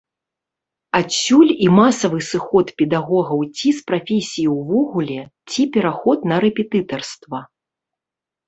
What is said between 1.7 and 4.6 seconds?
масавы сыход педагогаў ці з прафесіі